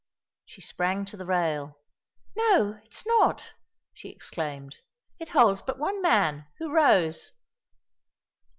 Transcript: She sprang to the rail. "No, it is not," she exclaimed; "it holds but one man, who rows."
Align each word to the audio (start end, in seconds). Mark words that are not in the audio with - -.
She 0.47 0.61
sprang 0.61 1.05
to 1.05 1.15
the 1.15 1.27
rail. 1.27 1.77
"No, 2.35 2.79
it 2.83 2.95
is 2.95 3.05
not," 3.05 3.53
she 3.93 4.09
exclaimed; 4.09 4.77
"it 5.19 5.29
holds 5.29 5.61
but 5.61 5.77
one 5.77 6.01
man, 6.01 6.47
who 6.57 6.71
rows." 6.71 7.33